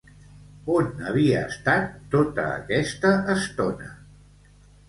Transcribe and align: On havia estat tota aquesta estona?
On 0.75 0.87
havia 1.09 1.43
estat 1.51 1.93
tota 2.15 2.47
aquesta 2.57 3.15
estona? 3.37 3.93